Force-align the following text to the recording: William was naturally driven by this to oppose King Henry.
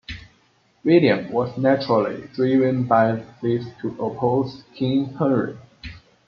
William 0.83 1.31
was 1.31 1.55
naturally 1.59 2.27
driven 2.33 2.85
by 2.85 3.23
this 3.39 3.67
to 3.83 3.89
oppose 4.03 4.63
King 4.73 5.13
Henry. 5.13 5.55